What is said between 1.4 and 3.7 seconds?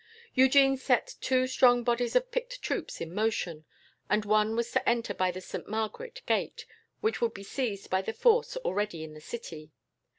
strong bodies of picked troops in motion.